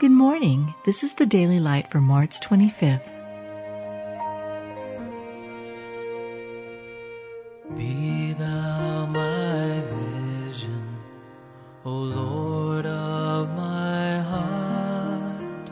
Good 0.00 0.12
morning. 0.12 0.74
This 0.86 1.04
is 1.04 1.12
the 1.12 1.26
Daily 1.26 1.60
Light 1.60 1.90
for 1.90 2.00
March 2.00 2.40
25th. 2.40 3.06
Be 7.76 8.32
thou 8.32 9.04
my 9.04 9.82
vision, 9.90 10.96
O 11.84 11.90
Lord 11.90 12.86
of 12.86 13.50
my 13.54 14.20
heart, 14.20 15.70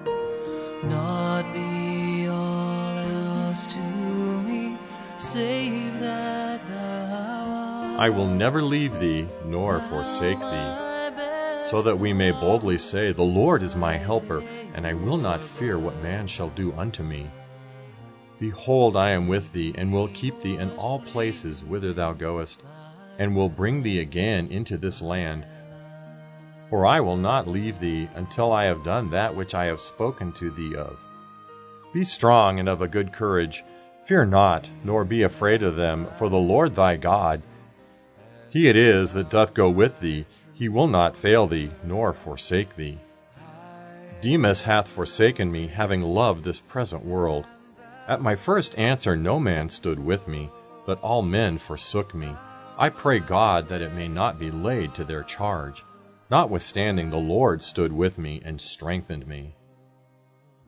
not 0.85 1.51
be 1.55 2.29
all 2.29 2.99
else 2.99 3.65
to 3.69 3.81
me, 3.81 4.77
save 5.17 6.01
that 6.01 6.69
thou 6.69 7.95
art. 7.95 7.99
I 7.99 8.11
will 8.11 8.29
never 8.29 8.63
leave 8.63 9.01
thee 9.01 9.27
nor 9.47 9.81
forsake 9.81 10.39
thee 10.39 10.88
so 11.69 11.83
that 11.83 11.99
we 11.99 12.15
may 12.15 12.31
boldly 12.31 12.79
say, 12.79 13.13
The 13.13 13.23
Lord 13.23 13.63
is 13.63 13.77
my 13.77 13.99
helper, 13.99 14.43
and 14.75 14.87
I 14.87 14.95
will 14.95 15.19
not 15.19 15.45
fear 15.45 15.79
what 15.79 16.03
man 16.03 16.27
shall 16.27 16.49
do 16.49 16.73
unto 16.73 17.03
me. 17.03 17.31
Behold, 18.41 18.97
I 18.97 19.11
am 19.11 19.29
with 19.29 19.53
thee, 19.53 19.75
and 19.77 19.93
will 19.93 20.09
keep 20.09 20.41
thee 20.41 20.57
in 20.57 20.71
all 20.79 20.99
places 20.99 21.63
whither 21.63 21.93
thou 21.93 22.15
goest, 22.15 22.63
and 23.19 23.37
will 23.37 23.51
bring 23.51 23.83
thee 23.83 23.99
again 23.99 24.51
into 24.51 24.79
this 24.79 25.03
land. 25.03 25.45
For 26.71 26.87
I 26.87 27.01
will 27.01 27.19
not 27.19 27.47
leave 27.47 27.79
thee 27.79 28.09
until 28.15 28.51
I 28.51 28.65
have 28.65 28.83
done 28.83 29.11
that 29.11 29.37
which 29.37 29.55
I 29.55 29.67
have 29.67 29.81
spoken 29.81 30.33
to 30.35 30.51
thee 30.51 30.75
of. 30.75 30.97
Be 31.93 32.05
strong 32.05 32.61
and 32.61 32.69
of 32.71 32.81
a 32.81 32.89
good 32.89 33.13
courage. 33.13 33.63
Fear 34.05 34.27
not, 34.27 34.67
nor 34.85 35.05
be 35.05 35.23
afraid 35.23 35.63
of 35.63 35.77
them, 35.77 36.07
for 36.17 36.31
the 36.31 36.37
Lord 36.37 36.75
thy 36.75 36.97
God, 36.97 37.43
He 38.49 38.69
it 38.69 38.77
is 38.77 39.13
that 39.13 39.29
doth 39.29 39.53
go 39.53 39.69
with 39.69 40.01
thee 40.01 40.25
he 40.59 40.69
will 40.69 40.89
not 40.89 41.17
fail 41.17 41.47
thee, 41.47 41.71
nor 41.85 42.13
forsake 42.13 42.75
thee. 42.75 42.99
Demas 44.21 44.63
hath 44.63 44.89
forsaken 44.89 45.53
me, 45.53 45.69
having 45.69 46.03
loved 46.03 46.43
this 46.43 46.59
present 46.59 47.05
world. 47.05 47.47
At 48.09 48.21
my 48.21 48.35
first 48.35 48.77
answer 48.77 49.17
no 49.17 49.39
man 49.39 49.69
stood 49.69 50.01
with 50.01 50.27
me, 50.27 50.51
but 50.85 51.01
all 51.01 51.23
men 51.23 51.59
forsook 51.59 52.13
me. 52.13 52.35
I 52.77 52.89
pray 52.89 53.21
God 53.21 53.69
that 53.69 53.83
it 53.83 53.93
may 53.93 54.09
not 54.09 54.41
be 54.41 54.51
laid 54.51 54.95
to 54.95 55.05
their 55.05 55.23
charge. 55.23 55.85
Notwithstanding, 56.29 57.11
the 57.11 57.17
Lord 57.17 57.63
stood 57.63 57.93
with 57.93 58.19
me 58.19 58.43
and 58.45 58.61
strengthened 58.61 59.29
me. 59.29 59.55